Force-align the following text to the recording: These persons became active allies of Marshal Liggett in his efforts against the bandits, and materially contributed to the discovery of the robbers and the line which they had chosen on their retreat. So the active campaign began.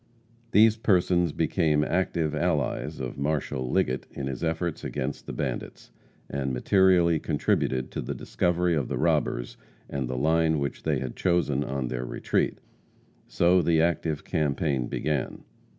These 0.49 0.77
persons 0.77 1.31
became 1.31 1.83
active 1.83 2.33
allies 2.33 2.99
of 2.99 3.19
Marshal 3.19 3.69
Liggett 3.69 4.07
in 4.09 4.25
his 4.25 4.43
efforts 4.43 4.83
against 4.83 5.27
the 5.27 5.31
bandits, 5.31 5.91
and 6.27 6.51
materially 6.51 7.19
contributed 7.19 7.91
to 7.91 8.01
the 8.01 8.15
discovery 8.15 8.73
of 8.73 8.87
the 8.87 8.97
robbers 8.97 9.57
and 9.87 10.07
the 10.07 10.17
line 10.17 10.57
which 10.57 10.81
they 10.81 10.97
had 10.97 11.15
chosen 11.15 11.63
on 11.63 11.87
their 11.89 12.03
retreat. 12.03 12.57
So 13.27 13.61
the 13.61 13.79
active 13.79 14.23
campaign 14.23 14.87
began. 14.87 15.43